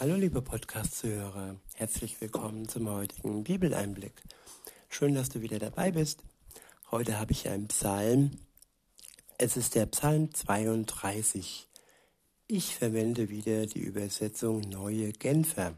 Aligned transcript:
Hallo 0.00 0.14
liebe 0.14 0.42
Podcast-Zuhörer, 0.42 1.56
herzlich 1.74 2.20
willkommen 2.20 2.68
zum 2.68 2.88
heutigen 2.88 3.42
Bibeleinblick. 3.42 4.12
Schön, 4.88 5.16
dass 5.16 5.28
du 5.28 5.40
wieder 5.40 5.58
dabei 5.58 5.90
bist. 5.90 6.22
Heute 6.92 7.18
habe 7.18 7.32
ich 7.32 7.48
einen 7.48 7.66
Psalm. 7.66 8.30
Es 9.38 9.56
ist 9.56 9.74
der 9.74 9.86
Psalm 9.86 10.32
32. 10.32 11.66
Ich 12.46 12.76
verwende 12.76 13.28
wieder 13.28 13.66
die 13.66 13.80
Übersetzung 13.80 14.60
Neue 14.60 15.10
Genfer. 15.10 15.74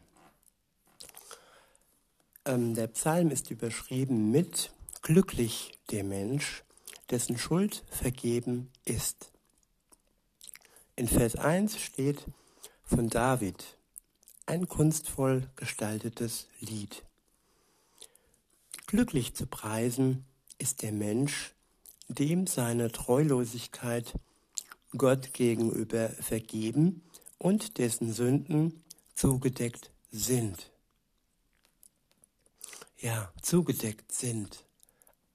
Ähm, 2.45 2.75
der 2.75 2.89
Psalm 2.89 3.31
ist 3.31 3.49
überschrieben 3.49 4.29
mit 4.29 4.71
Glücklich 5.01 5.71
der 5.89 6.03
Mensch, 6.03 6.63
dessen 7.09 7.39
Schuld 7.39 7.83
vergeben 7.89 8.69
ist. 8.85 9.31
In 10.95 11.07
Vers 11.07 11.37
1 11.37 11.79
steht 11.79 12.23
von 12.83 13.09
David, 13.09 13.79
ein 14.45 14.67
kunstvoll 14.67 15.49
gestaltetes 15.55 16.47
Lied. 16.59 17.03
Glücklich 18.87 19.33
zu 19.33 19.45
preisen 19.45 20.25
ist 20.57 20.81
der 20.81 20.91
Mensch, 20.91 21.53
dem 22.07 22.47
seine 22.47 22.91
Treulosigkeit 22.91 24.13
Gott 24.97 25.33
gegenüber 25.33 26.09
vergeben 26.09 27.01
und 27.37 27.77
dessen 27.77 28.11
Sünden 28.11 28.83
zugedeckt 29.15 29.91
sind. 30.11 30.71
Ja, 32.99 33.33
zugedeckt 33.41 34.11
sind. 34.11 34.65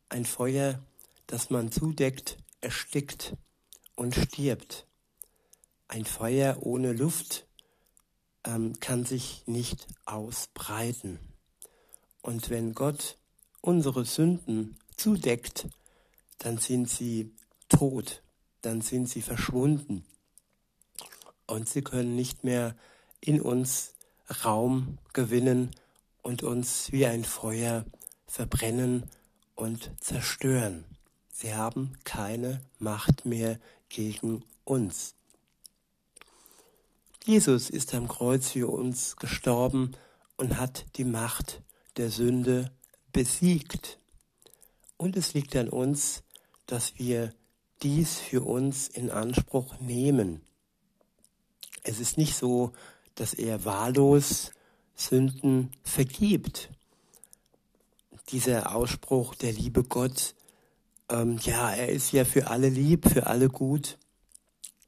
Ein 0.09 0.25
Feuer, 0.25 0.81
das 1.27 1.51
man 1.51 1.73
zudeckt, 1.73 2.37
erstickt 2.61 3.35
und 3.95 4.15
stirbt. 4.15 4.87
Ein 5.89 6.05
Feuer 6.05 6.59
ohne 6.61 6.93
Luft 6.93 7.46
ähm, 8.47 8.79
kann 8.81 9.05
sich 9.05 9.43
nicht 9.47 9.87
ausbreiten. 10.05 11.19
Und 12.23 12.51
wenn 12.51 12.75
Gott 12.75 13.19
unsere 13.61 14.05
Sünden 14.05 14.79
zudeckt, 14.97 15.69
dann 16.39 16.59
sind 16.59 16.89
sie 16.89 17.35
tot, 17.69 18.23
dann 18.63 18.81
sind 18.81 19.09
sie 19.09 19.23
verschwunden. 19.23 20.05
Und 21.47 21.69
sie 21.69 21.83
können 21.83 22.17
nicht 22.17 22.45
mehr 22.45 22.77
in 23.21 23.41
uns 23.41 23.95
Raum 24.45 24.99
gewinnen 25.13 25.71
und 26.23 26.43
uns 26.43 26.91
wie 26.91 27.07
ein 27.07 27.25
Feuer 27.25 27.85
verbrennen 28.27 29.05
und 29.55 29.91
zerstören. 30.01 30.85
Sie 31.33 31.55
haben 31.55 31.99
keine 32.05 32.61
Macht 32.79 33.25
mehr 33.25 33.61
gegen 33.89 34.45
uns. 34.65 35.16
Jesus 37.27 37.71
ist 37.71 37.93
am 37.93 38.07
Kreuz 38.07 38.51
für 38.51 38.71
uns 38.71 39.17
gestorben 39.17 39.97
und 40.37 40.61
hat 40.61 40.87
die 40.95 41.05
Macht 41.05 41.61
der 41.97 42.09
Sünde 42.09 42.71
besiegt. 43.13 43.99
Und 44.97 45.17
es 45.17 45.35
liegt 45.35 45.57
an 45.57 45.69
uns, 45.69 46.23
dass 46.67 47.01
wir 47.01 47.35
dies 47.83 48.21
für 48.21 48.43
uns 48.43 48.87
in 48.87 49.11
Anspruch 49.11 49.81
nehmen. 49.81 50.41
Es 51.83 51.99
ist 51.99 52.17
nicht 52.17 52.37
so, 52.37 52.71
dass 53.17 53.35
er 53.35 53.65
wahllos 53.65 54.53
Sünden 54.95 55.73
vergibt. 55.83 56.71
Dieser 58.29 58.73
Ausspruch 58.73 59.35
der 59.35 59.51
liebe 59.51 59.83
Gott, 59.83 60.37
ähm, 61.09 61.41
ja, 61.43 61.73
er 61.73 61.89
ist 61.89 62.13
ja 62.13 62.25
für 62.25 62.47
alle 62.47 62.69
lieb, 62.69 63.11
für 63.11 63.27
alle 63.27 63.49
gut. 63.49 63.99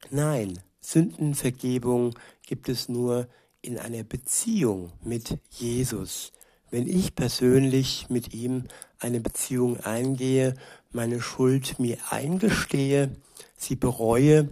Nein, 0.09 0.57
Sündenvergebung 0.81 2.15
gibt 2.45 2.69
es 2.69 2.89
nur 2.89 3.27
in 3.61 3.77
einer 3.77 4.03
Beziehung 4.03 4.91
mit 5.03 5.37
Jesus. 5.51 6.31
Wenn 6.71 6.87
ich 6.87 7.15
persönlich 7.15 8.07
mit 8.09 8.33
ihm 8.33 8.65
eine 8.99 9.19
Beziehung 9.19 9.79
eingehe, 9.79 10.55
meine 10.91 11.21
Schuld 11.21 11.79
mir 11.79 11.97
eingestehe, 12.09 13.15
sie 13.57 13.75
bereue 13.75 14.49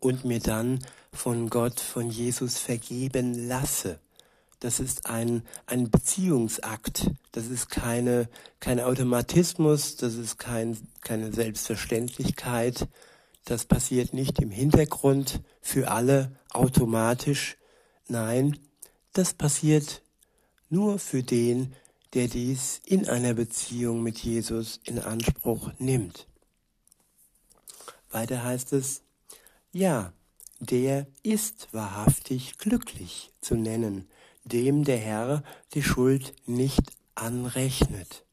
und 0.00 0.24
mir 0.24 0.40
dann 0.40 0.80
von 1.12 1.48
Gott, 1.48 1.80
von 1.80 2.10
Jesus 2.10 2.58
vergeben 2.58 3.48
lasse. 3.48 3.98
Das 4.60 4.80
ist 4.80 5.06
ein, 5.06 5.42
ein 5.66 5.90
Beziehungsakt. 5.90 7.10
Das 7.32 7.46
ist 7.46 7.68
keine, 7.70 8.28
kein 8.58 8.80
Automatismus. 8.80 9.96
Das 9.96 10.14
ist 10.14 10.38
kein, 10.38 10.76
keine 11.02 11.32
Selbstverständlichkeit. 11.32 12.88
Das 13.46 13.64
passiert 13.64 14.12
nicht 14.12 14.40
im 14.40 14.50
Hintergrund 14.50 15.40
für 15.60 15.88
alle 15.88 16.36
automatisch. 16.50 17.56
Nein, 18.08 18.58
das 19.12 19.34
passiert 19.34 20.02
nur 20.68 20.98
für 20.98 21.22
den, 21.22 21.72
der 22.12 22.26
dies 22.26 22.80
in 22.84 23.08
einer 23.08 23.34
Beziehung 23.34 24.02
mit 24.02 24.18
Jesus 24.18 24.80
in 24.82 24.98
Anspruch 24.98 25.70
nimmt. 25.78 26.26
Weiter 28.10 28.42
heißt 28.42 28.72
es, 28.72 29.02
ja, 29.70 30.12
der 30.58 31.06
ist 31.22 31.68
wahrhaftig 31.72 32.58
glücklich 32.58 33.30
zu 33.40 33.54
nennen, 33.54 34.08
dem 34.42 34.82
der 34.82 34.98
Herr 34.98 35.44
die 35.72 35.84
Schuld 35.84 36.34
nicht 36.46 36.82
anrechnet. 37.14 38.24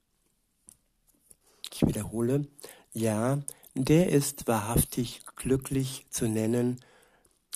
Ich 1.71 1.85
wiederhole, 1.85 2.47
ja, 2.93 3.43
der 3.75 4.09
ist 4.09 4.47
wahrhaftig 4.47 5.21
glücklich 5.35 6.05
zu 6.09 6.27
nennen, 6.27 6.79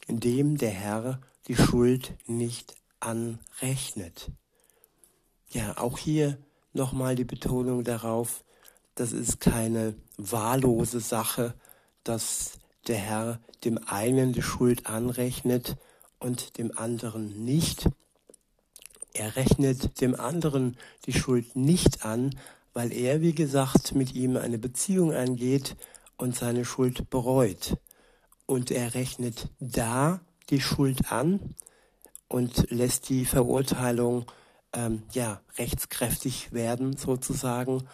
dem 0.08 0.58
der 0.58 0.72
Herr 0.72 1.22
die 1.48 1.56
Schuld 1.56 2.16
nicht 2.26 2.76
anrechnet. 3.00 4.32
Ja, 5.50 5.78
auch 5.78 5.98
hier 5.98 6.38
nochmal 6.74 7.16
die 7.16 7.24
Betonung 7.24 7.84
darauf, 7.84 8.44
das 8.96 9.12
ist 9.12 9.40
keine 9.40 9.96
wahllose 10.18 11.00
Sache, 11.00 11.54
dass 12.04 12.54
der 12.88 12.98
Herr 12.98 13.40
dem 13.64 13.80
einen 13.88 14.34
die 14.34 14.42
Schuld 14.42 14.88
anrechnet 14.88 15.78
und 16.20 16.58
dem 16.58 16.76
anderen 16.78 17.46
nicht. 17.46 17.90
Er 19.14 19.36
rechnet 19.36 20.02
dem 20.02 20.20
anderen 20.20 20.78
die 21.06 21.14
Schuld 21.14 21.56
nicht 21.56 22.06
an, 22.06 22.36
weil 22.74 22.92
er, 22.92 23.22
wie 23.22 23.34
gesagt, 23.34 23.94
mit 23.96 24.14
ihm 24.16 24.38
eine 24.38 24.58
Beziehung 24.58 25.12
eingeht 25.12 25.76
und 26.18 26.36
seine 26.36 26.66
Schuld 26.66 27.10
bereut. 27.10 27.78
Und 28.46 28.72
er 28.72 28.94
rechnet 28.94 29.50
da 29.60 30.20
die 30.50 30.62
Schuld 30.62 31.12
an 31.12 31.56
und 32.28 32.70
lässt 32.70 33.10
die 33.10 33.26
Verurteilung 33.26 34.26
ähm, 34.74 35.04
ja 35.14 35.42
rechtskräftig 35.58 36.52
werden 36.52 36.98
sozusagen, 36.98 37.88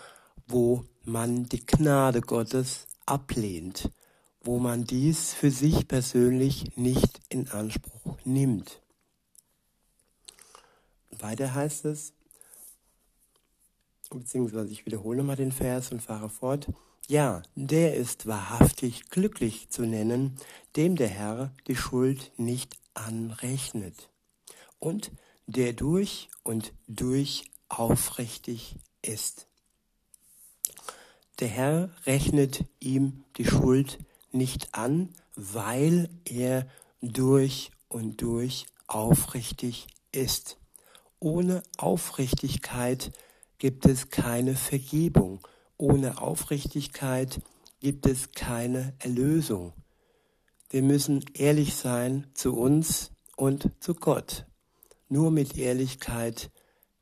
wo 0.48 0.86
man 1.04 1.46
die 1.46 1.66
Gnade 1.66 2.22
Gottes 2.22 2.88
ablehnt, 3.06 3.92
wo 4.42 4.60
man 4.60 4.86
dies 4.86 5.34
für 5.34 5.52
sich 5.52 5.88
persönlich 5.88 6.76
nicht 6.78 7.22
in 7.30 7.50
Anspruch 7.50 8.18
nimmt. 8.26 8.82
Weiter 11.12 11.54
heißt 11.54 11.86
es, 11.86 12.14
beziehungsweise 14.10 14.70
ich 14.70 14.86
wiederhole 14.86 15.24
mal 15.24 15.36
den 15.36 15.52
Vers 15.52 15.92
und 15.92 16.02
fahre 16.02 16.30
fort. 16.30 16.68
Ja, 17.10 17.44
der 17.56 17.96
ist 17.96 18.28
wahrhaftig 18.28 19.10
glücklich 19.10 19.70
zu 19.70 19.82
nennen, 19.84 20.38
dem 20.78 20.96
der 20.96 21.10
Herr 21.10 21.54
die 21.68 21.76
Schuld 21.76 22.32
nicht 22.38 22.78
anrechnet 22.94 24.10
und 24.80 25.12
der 25.46 25.74
durch 25.74 26.30
und 26.44 26.74
durch 26.88 27.44
aufrichtig 27.68 28.78
ist. 29.02 29.48
Der 31.40 31.50
Herr 31.50 31.90
rechnet 32.06 32.64
ihm 32.80 33.26
die 33.36 33.46
Schuld 33.46 34.00
nicht 34.32 34.74
an, 34.74 35.10
weil 35.36 36.10
er 36.24 36.68
durch 37.02 37.72
und 37.90 38.22
durch 38.22 38.68
aufrichtig 38.88 39.88
ist. 40.14 40.58
Ohne 41.20 41.64
Aufrichtigkeit 41.78 43.12
gibt 43.58 43.86
es 43.86 44.10
keine 44.10 44.56
Vergebung 44.56 45.46
ohne 45.78 46.22
Aufrichtigkeit 46.22 47.42
gibt 47.80 48.06
es 48.06 48.32
keine 48.32 48.94
Erlösung. 49.00 49.74
Wir 50.70 50.82
müssen 50.82 51.24
ehrlich 51.34 51.76
sein 51.76 52.28
zu 52.34 52.56
uns 52.56 53.12
und 53.36 53.70
zu 53.80 53.94
Gott. 53.94 54.46
Nur 55.10 55.32
mit 55.32 55.58
Ehrlichkeit 55.58 56.50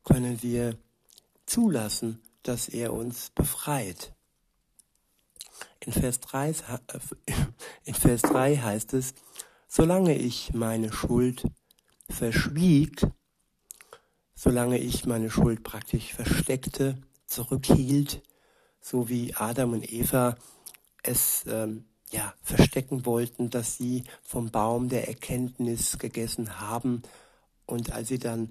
können 0.04 0.42
wir 0.42 0.76
zulassen, 1.46 2.20
dass 2.42 2.68
er 2.68 2.92
uns 2.92 3.30
befreit. 3.30 4.14
In 5.80 5.92
Vers 5.92 6.20
3, 6.20 6.50
äh, 6.50 6.54
in 7.84 7.94
Vers 7.94 8.22
3 8.22 8.56
heißt 8.56 8.94
es, 8.94 9.14
solange 9.68 10.16
ich 10.16 10.52
meine 10.52 10.92
Schuld 10.92 11.44
verschwieg, 12.08 13.06
solange 14.34 14.78
ich 14.78 15.06
meine 15.06 15.30
Schuld 15.30 15.62
praktisch 15.62 16.12
versteckte, 16.12 16.98
zurückhielt, 17.26 18.22
so 18.82 19.08
wie 19.08 19.34
Adam 19.34 19.72
und 19.72 19.90
Eva 19.90 20.36
es 21.02 21.44
ähm, 21.46 21.84
ja, 22.10 22.34
verstecken 22.42 23.06
wollten, 23.06 23.48
dass 23.48 23.78
sie 23.78 24.04
vom 24.22 24.50
Baum 24.50 24.88
der 24.88 25.08
Erkenntnis 25.08 25.98
gegessen 25.98 26.60
haben. 26.60 27.02
Und 27.64 27.92
als 27.92 28.08
sie 28.08 28.18
dann 28.18 28.50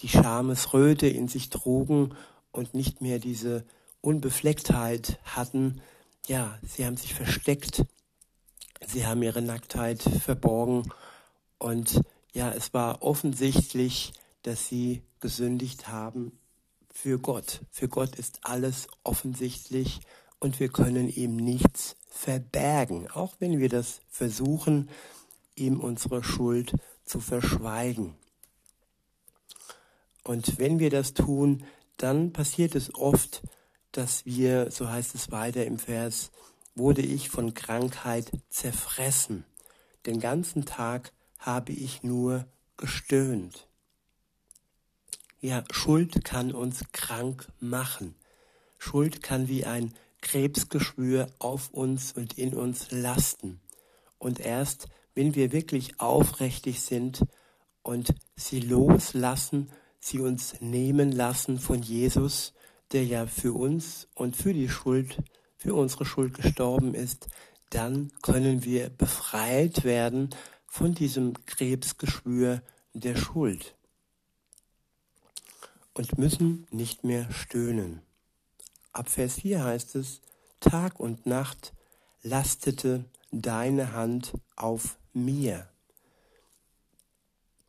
die 0.00 0.08
Schamesröte 0.08 1.08
in 1.08 1.26
sich 1.26 1.50
trugen 1.50 2.14
und 2.52 2.74
nicht 2.74 3.00
mehr 3.00 3.18
diese 3.18 3.64
Unbeflecktheit 4.00 5.18
hatten, 5.24 5.80
ja, 6.26 6.58
sie 6.62 6.86
haben 6.86 6.96
sich 6.96 7.14
versteckt, 7.14 7.84
sie 8.86 9.06
haben 9.06 9.22
ihre 9.22 9.42
Nacktheit 9.42 10.02
verborgen. 10.02 10.92
Und 11.58 12.00
ja, 12.32 12.52
es 12.52 12.72
war 12.72 13.02
offensichtlich, 13.02 14.12
dass 14.42 14.68
sie 14.68 15.02
gesündigt 15.20 15.88
haben 15.88 16.39
für 16.92 17.18
Gott. 17.18 17.60
Für 17.70 17.88
Gott 17.88 18.16
ist 18.16 18.40
alles 18.42 18.88
offensichtlich 19.04 20.00
und 20.38 20.60
wir 20.60 20.68
können 20.68 21.08
ihm 21.08 21.36
nichts 21.36 21.96
verbergen, 22.08 23.10
auch 23.10 23.34
wenn 23.38 23.58
wir 23.58 23.68
das 23.68 24.00
versuchen, 24.08 24.90
ihm 25.54 25.80
unsere 25.80 26.24
Schuld 26.24 26.74
zu 27.04 27.20
verschweigen. 27.20 28.14
Und 30.24 30.58
wenn 30.58 30.78
wir 30.78 30.90
das 30.90 31.14
tun, 31.14 31.64
dann 31.96 32.32
passiert 32.32 32.74
es 32.74 32.94
oft, 32.94 33.42
dass 33.92 34.24
wir, 34.24 34.70
so 34.70 34.88
heißt 34.88 35.14
es 35.14 35.30
weiter 35.30 35.64
im 35.64 35.78
Vers, 35.78 36.30
wurde 36.74 37.02
ich 37.02 37.28
von 37.28 37.54
Krankheit 37.54 38.30
zerfressen. 38.48 39.44
Den 40.06 40.20
ganzen 40.20 40.64
Tag 40.64 41.12
habe 41.38 41.72
ich 41.72 42.02
nur 42.02 42.46
gestöhnt. 42.76 43.69
Ja, 45.42 45.64
Schuld 45.70 46.22
kann 46.22 46.52
uns 46.52 46.84
krank 46.92 47.48
machen. 47.60 48.14
Schuld 48.78 49.22
kann 49.22 49.48
wie 49.48 49.64
ein 49.64 49.94
Krebsgeschwür 50.20 51.28
auf 51.38 51.70
uns 51.70 52.12
und 52.12 52.36
in 52.36 52.52
uns 52.52 52.90
lasten. 52.90 53.58
Und 54.18 54.38
erst 54.38 54.88
wenn 55.14 55.34
wir 55.34 55.50
wirklich 55.50 55.98
aufrichtig 55.98 56.82
sind 56.82 57.24
und 57.82 58.14
sie 58.36 58.60
loslassen, 58.60 59.70
sie 59.98 60.20
uns 60.20 60.60
nehmen 60.60 61.10
lassen 61.10 61.58
von 61.58 61.82
Jesus, 61.82 62.52
der 62.92 63.06
ja 63.06 63.26
für 63.26 63.54
uns 63.54 64.08
und 64.14 64.36
für 64.36 64.52
die 64.52 64.68
Schuld, 64.68 65.16
für 65.56 65.72
unsere 65.72 66.04
Schuld 66.04 66.34
gestorben 66.34 66.92
ist, 66.92 67.28
dann 67.70 68.12
können 68.20 68.62
wir 68.62 68.90
befreit 68.90 69.84
werden 69.84 70.28
von 70.66 70.94
diesem 70.94 71.32
Krebsgeschwür 71.46 72.60
der 72.92 73.16
Schuld 73.16 73.74
und 75.94 76.18
müssen 76.18 76.66
nicht 76.70 77.04
mehr 77.04 77.30
stöhnen. 77.32 78.02
Ab 78.92 79.08
Vers 79.08 79.34
4 79.40 79.64
heißt 79.64 79.96
es, 79.96 80.20
Tag 80.60 81.00
und 81.00 81.26
Nacht 81.26 81.72
lastete 82.22 83.04
deine 83.30 83.92
Hand 83.92 84.32
auf 84.56 84.98
mir. 85.12 85.68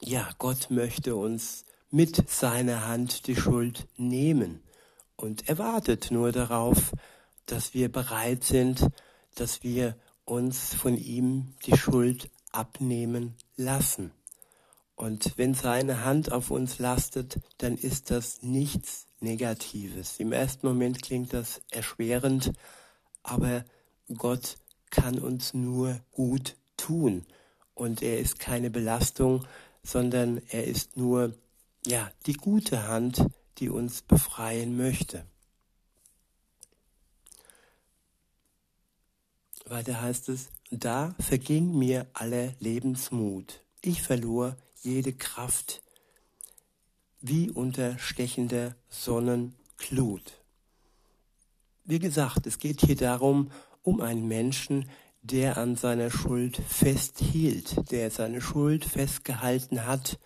Ja, 0.01 0.29
Gott 0.39 0.71
möchte 0.71 1.15
uns 1.15 1.65
mit 1.89 2.29
seiner 2.29 2.87
Hand 2.87 3.27
die 3.27 3.35
Schuld 3.35 3.87
nehmen 3.97 4.63
und 5.15 5.47
er 5.47 5.59
wartet 5.59 6.09
nur 6.09 6.31
darauf, 6.31 6.91
dass 7.45 7.73
wir 7.73 7.91
bereit 7.91 8.43
sind, 8.43 8.87
dass 9.35 9.61
wir 9.61 9.95
uns 10.25 10.73
von 10.73 10.97
ihm 10.97 11.53
die 11.65 11.77
Schuld 11.77 12.29
abnehmen 12.51 13.35
lassen. 13.55 14.11
Und 15.01 15.35
wenn 15.35 15.55
seine 15.55 16.05
Hand 16.05 16.31
auf 16.31 16.51
uns 16.51 16.77
lastet, 16.77 17.39
dann 17.57 17.75
ist 17.75 18.11
das 18.11 18.43
nichts 18.43 19.07
Negatives. 19.19 20.19
Im 20.19 20.31
ersten 20.31 20.67
Moment 20.67 21.01
klingt 21.01 21.33
das 21.33 21.59
erschwerend, 21.71 22.51
aber 23.23 23.65
Gott 24.15 24.57
kann 24.91 25.17
uns 25.17 25.55
nur 25.55 25.99
gut 26.11 26.55
tun. 26.77 27.25
Und 27.73 28.03
er 28.03 28.19
ist 28.19 28.37
keine 28.37 28.69
Belastung, 28.69 29.43
sondern 29.81 30.39
er 30.49 30.65
ist 30.65 30.97
nur, 30.97 31.33
ja, 31.87 32.11
die 32.27 32.33
gute 32.33 32.87
Hand, 32.87 33.25
die 33.57 33.69
uns 33.69 34.03
befreien 34.03 34.77
möchte. 34.77 35.25
Weiter 39.65 39.99
heißt 39.99 40.29
es, 40.29 40.49
da 40.69 41.15
verging 41.17 41.75
mir 41.75 42.05
aller 42.13 42.53
Lebensmut. 42.59 43.61
Ich 43.81 44.03
verlor 44.03 44.55
jede 44.81 45.13
Kraft 45.13 45.81
wie 47.21 47.49
unter 47.49 47.97
stechender 47.99 48.75
Sonnenglut. 48.89 50.43
Wie 51.83 51.99
gesagt, 51.99 52.47
es 52.47 52.59
geht 52.59 52.81
hier 52.81 52.95
darum, 52.95 53.51
um 53.83 54.01
einen 54.01 54.27
Menschen, 54.27 54.89
der 55.21 55.57
an 55.57 55.75
seiner 55.75 56.09
Schuld 56.09 56.57
festhielt, 56.57 57.91
der 57.91 58.09
seine 58.09 58.41
Schuld 58.41 58.85
festgehalten 58.85 59.85
hat 59.85 60.19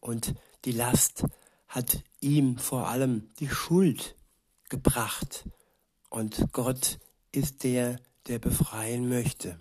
und 0.00 0.34
die 0.64 0.72
Last 0.72 1.24
hat 1.66 2.02
ihm 2.20 2.58
vor 2.58 2.88
allem 2.88 3.30
die 3.38 3.48
Schuld 3.48 4.16
gebracht. 4.68 5.44
Und 6.10 6.52
Gott 6.52 6.98
ist 7.32 7.64
der, 7.64 7.98
der 8.26 8.38
befreien 8.38 9.08
möchte. 9.08 9.58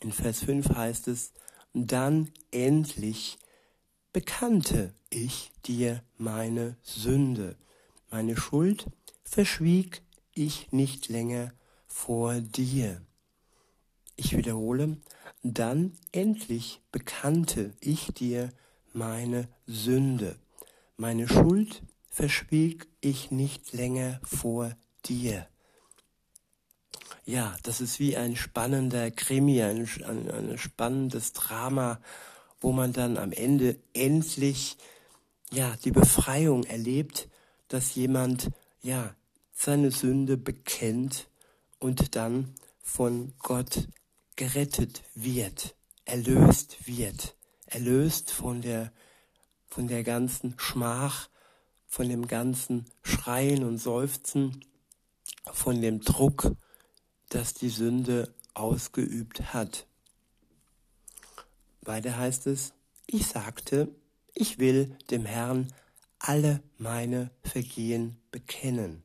In 0.00 0.12
Vers 0.12 0.40
5 0.40 0.68
heißt 0.70 1.08
es, 1.08 1.32
dann 1.72 2.30
endlich 2.50 3.38
bekannte 4.12 4.94
ich 5.10 5.50
dir 5.64 6.02
meine 6.16 6.76
Sünde. 6.82 7.56
Meine 8.10 8.36
Schuld 8.36 8.86
verschwieg 9.24 10.02
ich 10.34 10.70
nicht 10.72 11.08
länger 11.08 11.52
vor 11.86 12.40
dir. 12.40 13.02
Ich 14.16 14.36
wiederhole, 14.36 14.98
dann 15.42 15.92
endlich 16.12 16.80
bekannte 16.92 17.74
ich 17.80 18.08
dir 18.08 18.50
meine 18.92 19.48
Sünde. 19.66 20.36
Meine 20.96 21.26
Schuld 21.26 21.82
verschwieg 22.10 22.88
ich 23.00 23.30
nicht 23.30 23.72
länger 23.72 24.20
vor 24.22 24.76
dir. 25.06 25.48
Ja, 27.24 27.56
das 27.62 27.80
ist 27.80 28.00
wie 28.00 28.16
ein 28.16 28.34
spannender 28.34 29.10
Krimi, 29.12 29.62
ein, 29.62 29.88
ein, 30.04 30.30
ein 30.30 30.58
spannendes 30.58 31.32
Drama, 31.32 32.00
wo 32.60 32.72
man 32.72 32.92
dann 32.92 33.16
am 33.16 33.30
Ende 33.30 33.78
endlich 33.94 34.76
ja 35.52 35.76
die 35.84 35.92
Befreiung 35.92 36.64
erlebt, 36.64 37.28
dass 37.68 37.94
jemand 37.94 38.50
ja 38.82 39.14
seine 39.52 39.92
Sünde 39.92 40.36
bekennt 40.36 41.28
und 41.78 42.16
dann 42.16 42.54
von 42.82 43.34
Gott 43.38 43.86
gerettet 44.34 45.02
wird, 45.14 45.76
erlöst 46.04 46.86
wird, 46.86 47.36
erlöst 47.66 48.32
von 48.32 48.62
der 48.62 48.92
von 49.72 49.88
der 49.88 50.02
ganzen 50.02 50.54
Schmach, 50.58 51.30
von 51.86 52.08
dem 52.08 52.26
ganzen 52.26 52.84
Schreien 53.02 53.64
und 53.64 53.78
Seufzen, 53.78 54.62
von 55.50 55.80
dem 55.80 56.00
Druck, 56.00 56.52
das 57.34 57.54
die 57.54 57.68
Sünde 57.68 58.32
ausgeübt 58.54 59.54
hat. 59.54 59.86
Weiter 61.80 62.16
heißt 62.16 62.46
es, 62.46 62.74
ich 63.06 63.26
sagte, 63.26 63.88
ich 64.34 64.58
will 64.58 64.96
dem 65.10 65.24
Herrn 65.24 65.72
alle 66.18 66.62
meine 66.78 67.30
Vergehen 67.42 68.16
bekennen. 68.30 69.02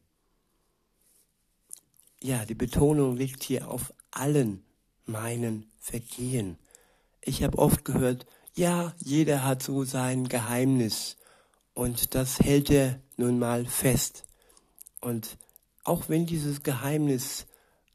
Ja, 2.22 2.46
die 2.46 2.55
Betonung 2.55 3.15
liegt 3.15 3.43
hier 3.43 3.69
auf 3.69 3.93
allen 4.12 4.63
meinen 5.05 5.72
Vergehen. 5.79 6.57
Ich 7.22 7.43
habe 7.43 7.57
oft 7.57 7.86
gehört, 7.86 8.25
ja, 8.55 8.93
jeder 9.00 9.43
hat 9.43 9.63
so 9.63 9.84
sein 9.84 10.27
Geheimnis 10.27 11.17
und 11.74 12.15
das 12.15 12.39
hält 12.39 12.69
er 12.69 13.00
nun 13.17 13.39
mal 13.39 13.65
fest. 13.65 14.25
Und 15.00 15.38
auch 15.84 16.10
wenn 16.10 16.25
dieses 16.25 16.63
Geheimnis 16.63 17.46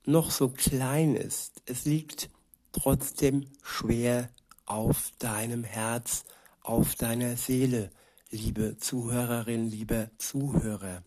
noch 0.04 0.30
so 0.30 0.48
klein 0.48 1.14
ist, 1.14 1.62
es 1.66 1.84
liegt 1.84 2.28
trotzdem 2.72 3.46
schwer 3.62 4.30
auf 4.66 5.12
deinem 5.18 5.64
Herz, 5.64 6.24
auf 6.62 6.94
deiner 6.94 7.36
Seele, 7.36 7.90
liebe 8.30 8.76
Zuhörerin, 8.78 9.68
liebe 9.68 10.10
Zuhörer. 10.18 11.02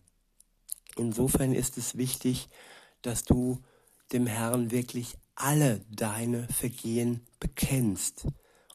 Insofern 0.96 1.52
ist 1.52 1.76
es 1.76 1.96
wichtig, 1.96 2.48
dass 3.02 3.24
du 3.24 3.62
dem 4.12 4.26
Herrn 4.26 4.70
wirklich 4.70 5.16
alle 5.34 5.80
deine 5.90 6.48
Vergehen 6.48 7.26
bekennst 7.40 8.26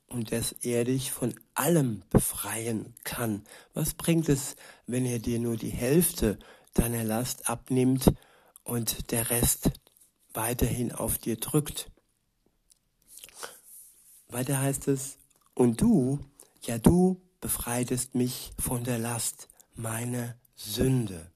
und 0.07 0.31
dass 0.31 0.51
er 0.61 0.83
dich 0.83 1.11
von 1.11 1.33
allem 1.55 2.03
befreien 2.09 2.93
kann. 3.03 3.43
Was 3.73 3.93
bringt 3.93 4.29
es, 4.29 4.55
wenn 4.85 5.05
er 5.05 5.19
dir 5.19 5.39
nur 5.39 5.55
die 5.55 5.69
Hälfte 5.69 6.37
deiner 6.73 7.03
Last 7.03 7.49
abnimmt 7.49 8.11
und 8.63 9.11
der 9.11 9.29
Rest 9.29 9.71
weiterhin 10.33 10.91
auf 10.91 11.17
dir 11.17 11.37
drückt? 11.37 11.91
Weiter 14.29 14.59
heißt 14.59 14.87
es, 14.87 15.17
und 15.53 15.81
du, 15.81 16.19
ja 16.61 16.77
du 16.77 17.21
befreitest 17.41 18.15
mich 18.15 18.51
von 18.57 18.83
der 18.83 18.97
Last 18.97 19.49
meiner 19.75 20.35
Sünde. 20.55 21.31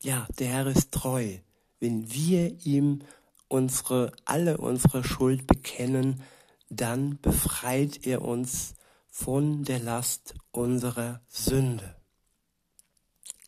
Ja, 0.00 0.26
der 0.38 0.48
Herr 0.48 0.66
ist 0.66 0.92
treu. 0.92 1.38
Wenn 1.78 2.12
wir 2.12 2.64
ihm 2.64 3.02
unsere, 3.48 4.12
alle 4.24 4.56
unsere 4.58 5.04
Schuld 5.04 5.46
bekennen, 5.46 6.22
dann 6.70 7.20
befreit 7.20 8.06
er 8.06 8.22
uns 8.22 8.74
von 9.08 9.62
der 9.62 9.78
Last 9.78 10.34
unserer 10.50 11.20
Sünde. 11.28 11.96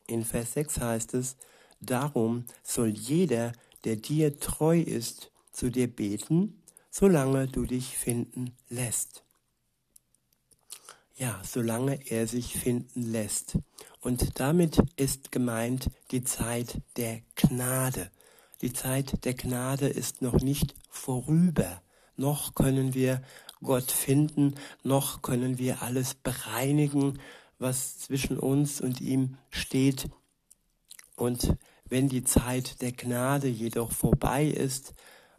In 0.06 0.25
Vers 0.25 0.52
6 0.52 0.80
heißt 0.80 1.14
es, 1.14 1.37
darum 1.80 2.44
soll 2.62 2.90
jeder, 2.90 3.52
der 3.85 3.97
dir 3.97 4.38
treu 4.38 4.81
ist, 4.81 5.31
zu 5.53 5.71
dir 5.71 5.88
beten, 5.88 6.62
solange 6.91 7.49
du 7.49 7.64
dich 7.64 7.97
finden 7.97 8.57
lässt. 8.69 9.25
Ja, 11.17 11.41
solange 11.45 12.11
er 12.11 12.26
sich 12.26 12.55
finden 12.55 13.03
lässt. 13.03 13.59
Und 14.00 14.41
damit 14.41 14.83
ist 14.97 15.31
gemeint 15.31 15.91
die 16.11 16.25
Zeit 16.25 16.81
der 16.97 17.21
Gnade. 17.37 18.11
Die 18.62 18.73
Zeit 18.73 19.25
der 19.25 19.35
Gnade 19.35 19.88
ist 19.88 20.23
noch 20.23 20.41
nicht 20.41 20.75
vorüber. 20.88 21.83
Noch 22.17 22.55
können 22.55 22.95
wir 22.95 23.23
Gott 23.62 23.91
finden, 23.91 24.55
noch 24.83 25.23
können 25.23 25.59
wir 25.59 25.83
alles 25.83 26.14
bereinigen, 26.14 27.19
was 27.59 27.99
zwischen 27.99 28.38
uns 28.38 28.81
und 28.81 29.00
ihm 29.00 29.37
steht. 29.50 30.09
Und 31.17 31.57
wenn 31.88 32.09
die 32.09 32.25
Zeit 32.25 32.81
der 32.83 32.93
Gnade 32.93 33.49
jedoch 33.49 33.93
vorbei 33.93 34.47
ist, 34.47 34.95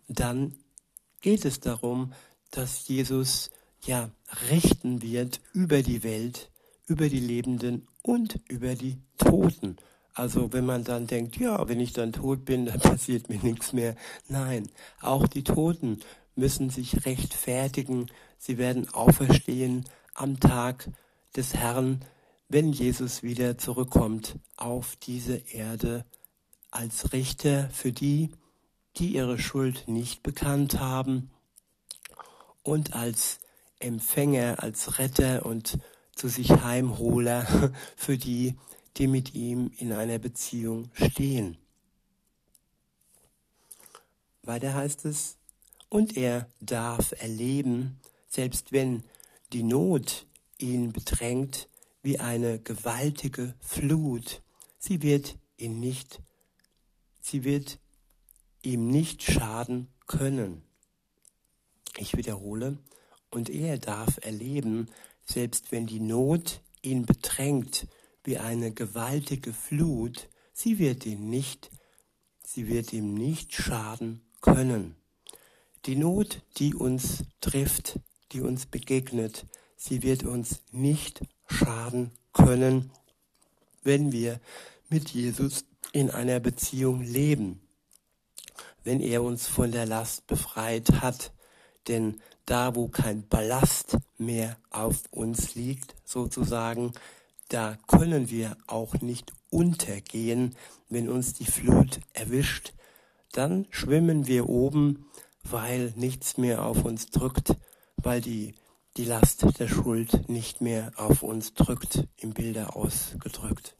dann 0.07 0.55
geht 1.21 1.45
es 1.45 1.59
darum, 1.59 2.13
dass 2.51 2.87
Jesus 2.87 3.49
ja 3.85 4.09
richten 4.49 5.01
wird 5.01 5.41
über 5.53 5.81
die 5.81 6.03
Welt, 6.03 6.51
über 6.87 7.09
die 7.09 7.19
Lebenden 7.19 7.87
und 8.01 8.39
über 8.47 8.75
die 8.75 8.99
Toten. 9.17 9.77
Also 10.13 10.53
wenn 10.53 10.65
man 10.65 10.83
dann 10.83 11.07
denkt, 11.07 11.37
ja, 11.37 11.67
wenn 11.67 11.79
ich 11.79 11.93
dann 11.93 12.13
tot 12.13 12.45
bin, 12.45 12.65
dann 12.67 12.79
passiert 12.79 13.29
mir 13.29 13.39
nichts 13.39 13.73
mehr. 13.73 13.95
Nein, 14.27 14.69
auch 15.01 15.27
die 15.27 15.43
Toten 15.43 15.99
müssen 16.35 16.69
sich 16.69 17.05
rechtfertigen. 17.05 18.07
Sie 18.37 18.57
werden 18.57 18.89
auferstehen 18.89 19.85
am 20.13 20.39
Tag 20.39 20.89
des 21.35 21.53
Herrn, 21.53 22.01
wenn 22.47 22.71
Jesus 22.71 23.23
wieder 23.23 23.57
zurückkommt 23.57 24.37
auf 24.55 24.95
diese 24.97 25.35
Erde 25.35 26.05
als 26.75 27.13
Richter 27.13 27.69
für 27.69 27.91
die, 27.91 28.31
die 28.97 29.15
ihre 29.15 29.39
Schuld 29.39 29.87
nicht 29.87 30.23
bekannt 30.23 30.79
haben 30.79 31.31
und 32.63 32.93
als 32.93 33.39
Empfänger, 33.79 34.61
als 34.61 34.99
Retter 34.99 35.45
und 35.45 35.79
zu 36.15 36.27
sich 36.27 36.49
Heimholer 36.49 37.45
für 37.95 38.17
die, 38.17 38.55
die 38.97 39.07
mit 39.07 39.33
ihm 39.33 39.71
in 39.77 39.93
einer 39.93 40.19
Beziehung 40.19 40.91
stehen. 40.93 41.57
Weiter 44.43 44.73
heißt 44.73 45.05
es, 45.05 45.37
und 45.89 46.17
er 46.17 46.49
darf 46.59 47.13
erleben, 47.17 47.99
selbst 48.27 48.71
wenn 48.73 49.03
die 49.53 49.63
Not 49.63 50.27
ihn 50.57 50.91
bedrängt 50.91 51.69
wie 52.01 52.19
eine 52.19 52.59
gewaltige 52.59 53.55
Flut, 53.59 54.41
sie 54.77 55.01
wird 55.01 55.37
ihn 55.57 55.79
nicht, 55.79 56.19
sie 57.25 57.43
wird 57.43 57.79
ihm 58.61 58.87
nicht 58.87 59.23
schaden 59.23 59.87
können. 60.05 60.61
Ich 61.97 62.15
wiederhole, 62.15 62.77
und 63.31 63.49
er 63.49 63.79
darf 63.79 64.19
erleben, 64.21 64.91
selbst 65.25 65.71
wenn 65.71 65.87
die 65.87 65.99
Not 65.99 66.61
ihn 66.83 67.05
bedrängt 67.07 67.87
wie 68.23 68.37
eine 68.37 68.71
gewaltige 68.71 69.53
Flut, 69.53 70.29
sie 70.53 70.77
wird 70.77 71.05
ihn 71.07 71.29
nicht, 71.29 71.71
sie 72.43 72.67
wird 72.67 72.93
ihm 72.93 73.15
nicht 73.15 73.53
schaden 73.53 74.21
können. 74.41 74.95
Die 75.87 75.95
Not, 75.95 76.43
die 76.57 76.75
uns 76.75 77.23
trifft, 77.41 77.99
die 78.33 78.41
uns 78.41 78.67
begegnet, 78.67 79.47
sie 79.77 80.03
wird 80.03 80.23
uns 80.23 80.61
nicht 80.71 81.21
schaden 81.47 82.11
können, 82.33 82.91
wenn 83.81 84.11
wir 84.11 84.39
mit 84.89 85.09
Jesus 85.09 85.65
in 85.91 86.09
einer 86.09 86.39
Beziehung 86.39 87.01
leben, 87.01 87.61
wenn 88.83 89.01
er 89.01 89.23
uns 89.23 89.47
von 89.47 89.71
der 89.71 89.85
Last 89.85 90.27
befreit 90.27 91.01
hat. 91.01 91.33
Denn 91.87 92.21
da, 92.45 92.75
wo 92.75 92.87
kein 92.87 93.27
Ballast 93.27 93.97
mehr 94.17 94.57
auf 94.71 95.03
uns 95.11 95.55
liegt, 95.55 95.95
sozusagen, 96.03 96.93
da 97.49 97.77
können 97.87 98.29
wir 98.29 98.57
auch 98.67 98.95
nicht 99.01 99.33
untergehen, 99.49 100.55
wenn 100.89 101.09
uns 101.09 101.33
die 101.33 101.45
Flut 101.45 101.99
erwischt. 102.13 102.73
Dann 103.31 103.67
schwimmen 103.69 104.27
wir 104.27 104.49
oben 104.49 105.05
weil 105.49 105.93
nichts 105.95 106.37
mehr 106.37 106.65
auf 106.65 106.83
uns 106.83 107.09
drückt, 107.09 107.55
weil 107.97 108.21
die, 108.21 108.55
die 108.97 109.05
Last 109.05 109.45
der 109.59 109.67
Schuld 109.67 110.27
nicht 110.29 110.61
mehr 110.61 110.91
auf 110.95 111.23
uns 111.23 111.53
drückt, 111.53 112.07
im 112.17 112.33
Bilder 112.33 112.75
ausgedrückt. 112.75 113.75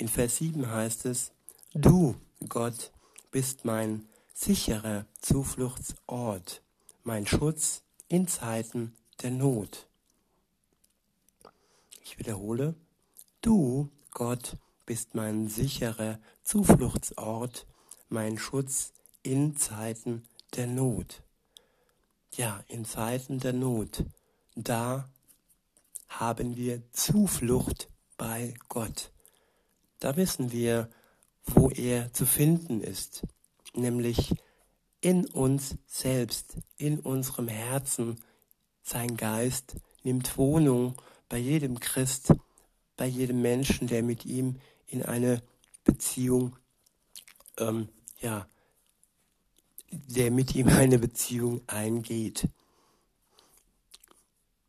In 0.00 0.08
Vers 0.08 0.38
7 0.38 0.66
heißt 0.66 1.04
es, 1.04 1.30
Du, 1.74 2.16
Gott, 2.48 2.90
bist 3.30 3.66
mein 3.66 4.08
sicherer 4.32 5.04
Zufluchtsort, 5.20 6.62
mein 7.04 7.26
Schutz 7.26 7.82
in 8.08 8.26
Zeiten 8.26 8.96
der 9.20 9.30
Not. 9.30 9.86
Ich 12.02 12.18
wiederhole, 12.18 12.74
du, 13.42 13.90
Gott, 14.12 14.56
bist 14.86 15.14
mein 15.14 15.48
sicherer 15.48 16.18
Zufluchtsort, 16.44 17.66
mein 18.08 18.38
Schutz 18.38 18.94
in 19.22 19.58
Zeiten 19.58 20.22
der 20.56 20.66
Not. 20.66 21.22
Ja, 22.36 22.64
in 22.68 22.86
Zeiten 22.86 23.38
der 23.38 23.52
Not, 23.52 24.06
da 24.54 25.10
haben 26.08 26.56
wir 26.56 26.90
Zuflucht 26.90 27.90
bei 28.16 28.54
Gott. 28.70 29.12
Da 30.00 30.16
wissen 30.16 30.52
wir, 30.52 30.90
wo 31.44 31.70
er 31.70 32.12
zu 32.12 32.26
finden 32.26 32.80
ist, 32.80 33.22
nämlich 33.74 34.34
in 35.00 35.26
uns 35.26 35.76
selbst, 35.86 36.56
in 36.76 37.00
unserem 37.00 37.48
Herzen. 37.48 38.20
Sein 38.82 39.16
Geist 39.16 39.76
nimmt 40.02 40.36
Wohnung 40.36 40.96
bei 41.28 41.38
jedem 41.38 41.78
Christ, 41.80 42.34
bei 42.96 43.06
jedem 43.06 43.40
Menschen, 43.40 43.86
der 43.86 44.02
mit 44.02 44.26
ihm 44.26 44.56
in 44.88 45.02
eine 45.04 45.42
Beziehung 45.84 46.56
ähm, 47.58 47.88
ja, 48.20 48.46
der 49.90 50.30
mit 50.30 50.54
ihm 50.54 50.68
eine 50.68 50.98
Beziehung 50.98 51.60
eingeht. 51.66 52.48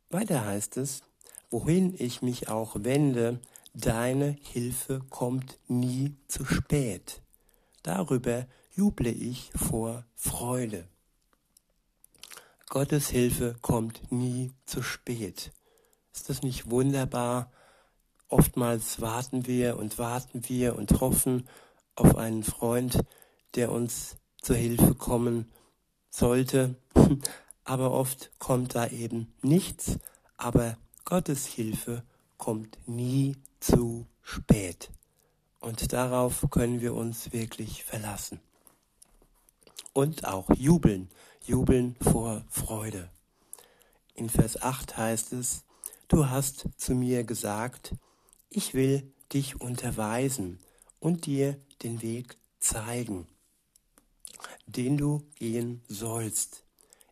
Weiter 0.10 0.46
heißt 0.46 0.78
es, 0.78 1.04
wohin 1.50 1.96
ich 1.98 2.22
mich 2.22 2.50
auch 2.50 2.76
wende, 2.80 3.40
deine 3.74 4.38
Hilfe 4.42 5.02
kommt 5.10 5.58
nie 5.68 6.16
zu 6.28 6.46
spät. 6.46 7.22
Darüber 7.84 8.46
juble 8.76 9.12
ich 9.12 9.52
vor 9.56 10.06
Freude. 10.16 10.88
Gottes 12.70 13.10
Hilfe 13.10 13.56
kommt 13.62 14.12
nie 14.12 14.54
zu 14.66 14.82
spät. 14.82 15.52
Ist 16.14 16.30
das 16.30 16.42
nicht 16.42 16.70
wunderbar? 16.70 17.52
Oftmals 18.28 19.02
warten 19.02 19.46
wir 19.46 19.78
und 19.78 19.98
warten 19.98 20.48
wir 20.48 20.76
und 20.78 21.02
hoffen 21.02 21.48
auf 21.96 22.16
einen 22.16 22.44
Freund, 22.44 23.00
der 23.56 23.72
uns 23.72 24.16
zur 24.42 24.56
Hilfe 24.56 24.96
kommen 24.96 25.52
sollte, 26.10 26.76
aber 27.64 27.92
oft 27.92 28.32
kommt 28.40 28.76
da 28.76 28.88
eben 28.88 29.34
nichts, 29.42 29.98
aber 30.38 30.78
Gottes 31.04 31.46
Hilfe 31.46 32.04
kommt 32.38 32.78
nie 32.88 33.36
zu 33.62 34.06
spät. 34.22 34.92
Und 35.62 35.94
darauf 35.94 36.46
können 36.50 36.82
wir 36.82 36.94
uns 36.94 37.32
wirklich 37.32 37.86
verlassen. 37.86 38.42
Und 39.94 40.26
auch 40.26 40.50
jubeln, 40.54 41.10
jubeln 41.46 41.96
vor 42.02 42.44
Freude. 42.50 43.10
In 44.14 44.30
Vers 44.30 44.62
8 44.62 44.98
heißt 44.98 45.32
es, 45.32 45.64
du 46.10 46.30
hast 46.30 46.68
zu 46.76 46.96
mir 46.96 47.24
gesagt, 47.24 47.96
ich 48.50 48.74
will 48.74 49.14
dich 49.32 49.62
unterweisen 49.62 50.60
und 51.00 51.26
dir 51.26 51.58
den 51.82 52.02
Weg 52.02 52.38
zeigen 52.60 53.28
den 54.66 54.98
du 54.98 55.28
gehen 55.36 55.82
sollst. 55.88 56.64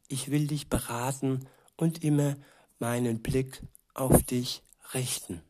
Ich 0.07 0.31
will 0.31 0.47
dich 0.47 0.69
beraten 0.69 1.47
und 1.75 2.03
immer 2.03 2.35
meinen 2.79 3.21
Blick 3.21 3.61
auf 3.93 4.23
dich 4.23 4.63
richten. 4.93 5.41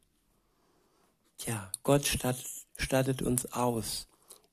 Ja, 1.46 1.72
Gott 1.84 2.06
stattet 2.06 3.22
uns 3.22 3.46
aus. 3.54 4.08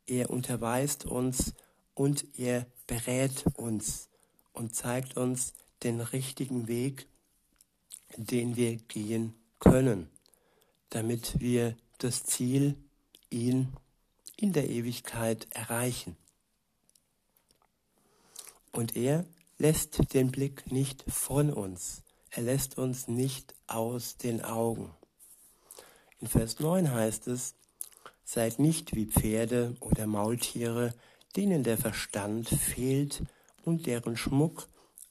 Er 0.06 0.30
unterweist 0.30 1.04
uns 1.04 1.54
und 1.94 2.38
er 2.38 2.66
berät 2.86 3.44
uns 3.56 4.08
und 4.52 4.74
zeigt 4.74 5.16
uns 5.16 5.54
den 5.82 6.00
richtigen 6.00 6.68
Weg, 6.68 7.08
den 8.16 8.56
wir 8.56 8.76
gehen 8.76 9.34
können, 9.58 10.08
damit 10.90 11.40
wir 11.40 11.76
das 11.98 12.24
Ziel, 12.24 12.76
ihn 13.30 13.72
in 14.36 14.52
der 14.52 14.70
Ewigkeit 14.70 15.48
erreichen. 15.50 16.16
Und 18.70 18.94
er 18.94 19.24
lässt 19.58 20.12
den 20.14 20.30
Blick 20.30 20.70
nicht 20.70 21.04
von 21.08 21.52
uns. 21.52 22.02
er 22.30 22.42
lässt 22.42 22.76
uns 22.76 23.08
nicht 23.08 23.54
aus 23.66 24.18
den 24.18 24.44
Augen. 24.44 24.94
In 26.20 26.28
Vers 26.28 26.60
9 26.60 26.90
heißt 26.90 27.28
es, 27.28 27.54
Seid 28.24 28.58
nicht 28.58 28.96
wie 28.96 29.06
Pferde 29.06 29.76
oder 29.78 30.06
Maultiere, 30.06 30.94
denen 31.36 31.62
der 31.62 31.78
Verstand 31.78 32.48
fehlt 32.48 33.22
und 33.64 33.86
deren 33.86 34.16
Schmuck 34.16 34.68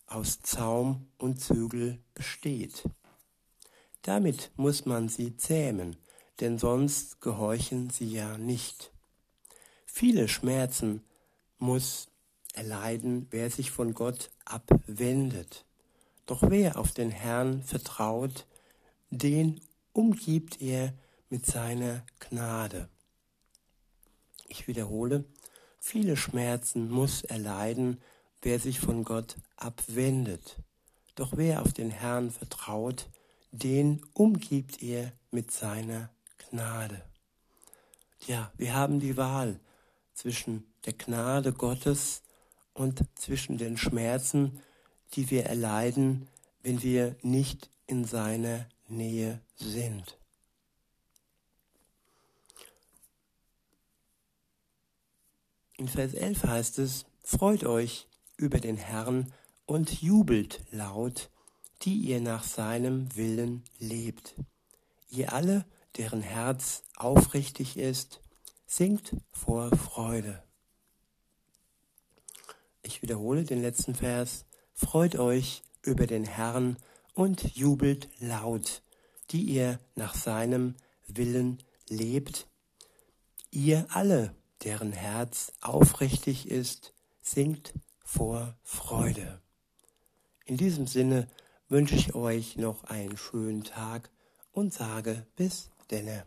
aus 0.07 0.41
Zaum 0.41 1.07
und 1.17 1.39
Zügel 1.39 1.99
besteht. 2.13 2.83
Damit 4.01 4.51
muss 4.55 4.85
man 4.85 5.07
sie 5.07 5.37
zähmen, 5.37 5.97
denn 6.39 6.57
sonst 6.57 7.21
gehorchen 7.21 7.89
sie 7.89 8.11
ja 8.11 8.37
nicht. 8.37 8.91
Viele 9.85 10.27
Schmerzen 10.27 11.01
muss 11.57 12.09
erleiden, 12.53 13.27
wer 13.31 13.49
sich 13.49 13.71
von 13.71 13.93
Gott 13.93 14.29
abwendet. 14.43 15.65
Doch 16.25 16.43
wer 16.49 16.77
auf 16.77 16.91
den 16.91 17.11
Herrn 17.11 17.63
vertraut, 17.63 18.45
den 19.09 19.61
umgibt 19.95 20.61
er 20.61 20.93
mit 21.29 21.45
seiner 21.45 22.05
Gnade. 22.19 22.89
Ich 24.47 24.67
wiederhole, 24.67 25.23
viele 25.79 26.17
Schmerzen 26.17 26.91
muss 26.91 27.23
erleiden, 27.23 28.01
wer 28.41 28.59
sich 28.59 28.79
von 28.81 29.05
Gott 29.05 29.37
abwendet. 29.55 30.57
Doch 31.15 31.37
wer 31.37 31.61
auf 31.61 31.71
den 31.71 31.91
Herrn 31.91 32.29
vertraut, 32.29 33.09
den 33.51 34.05
umgibt 34.13 34.83
er 34.83 35.13
mit 35.31 35.51
seiner 35.51 36.09
Gnade. 36.49 37.01
Ja, 38.27 38.51
wir 38.57 38.73
haben 38.73 38.99
die 38.99 39.15
Wahl 39.15 39.61
zwischen 40.13 40.65
der 40.85 40.93
Gnade 40.93 41.53
Gottes 41.53 42.21
und 42.73 43.05
zwischen 43.15 43.57
den 43.57 43.77
Schmerzen, 43.77 44.59
die 45.13 45.29
wir 45.29 45.45
erleiden, 45.45 46.27
wenn 46.63 46.83
wir 46.83 47.15
nicht 47.21 47.69
in 47.87 48.03
seiner 48.03 48.67
Nähe 48.87 49.41
sind. 49.55 50.17
In 55.77 55.87
Vers 55.87 56.13
11 56.13 56.43
heißt 56.43 56.79
es, 56.79 57.05
Freut 57.23 57.63
euch 57.63 58.07
über 58.37 58.59
den 58.59 58.77
Herrn 58.77 59.33
und 59.65 60.01
jubelt 60.01 60.63
laut, 60.71 61.31
die 61.81 61.95
ihr 61.95 62.21
nach 62.21 62.43
seinem 62.43 63.15
Willen 63.15 63.63
lebt. 63.79 64.35
Ihr 65.09 65.33
alle, 65.33 65.65
deren 65.97 66.21
Herz 66.21 66.83
aufrichtig 66.95 67.77
ist, 67.77 68.21
singt 68.67 69.15
vor 69.31 69.75
Freude. 69.75 70.43
Ich 72.83 73.01
wiederhole 73.01 73.43
den 73.43 73.61
letzten 73.61 73.95
Vers. 73.95 74.45
Freut 74.73 75.15
euch 75.15 75.63
über 75.81 76.05
den 76.05 76.25
Herrn 76.25 76.77
und 77.15 77.55
jubelt 77.55 78.09
laut, 78.19 78.83
die 79.31 79.41
ihr 79.41 79.79
nach 79.95 80.13
seinem 80.13 80.75
Willen 81.07 81.63
lebt. 81.89 82.47
Ihr 83.49 83.87
alle, 83.89 84.35
deren 84.63 84.91
Herz 84.91 85.53
aufrichtig 85.61 86.49
ist, 86.49 86.93
singt 87.21 87.73
vor 88.03 88.55
Freude. 88.63 89.41
In 90.45 90.57
diesem 90.57 90.85
Sinne 90.85 91.27
wünsche 91.69 91.95
ich 91.95 92.13
euch 92.13 92.57
noch 92.57 92.83
einen 92.83 93.17
schönen 93.17 93.63
Tag 93.63 94.11
und 94.51 94.73
sage 94.73 95.25
bis 95.35 95.71
denne. 95.89 96.25